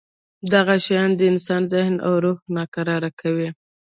[0.53, 3.49] دغه شیان د انسان ذهن او روح ناکراره کوي.